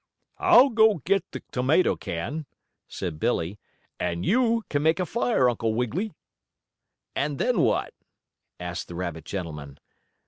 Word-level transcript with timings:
"I'll 0.39 0.69
go 0.69 0.95
get 1.05 1.23
the 1.29 1.43
tomato 1.51 1.95
can," 1.95 2.47
said 2.87 3.19
Billie, 3.19 3.59
"and 3.99 4.25
you 4.25 4.63
can 4.67 4.81
make 4.81 4.99
a 4.99 5.05
fire, 5.05 5.47
Uncle 5.47 5.75
Wiggily." 5.75 6.11
"And 7.15 7.37
then 7.37 7.61
what?" 7.61 7.93
asked 8.59 8.87
the 8.87 8.95
rabbit 8.95 9.25
gentleman. 9.25 9.77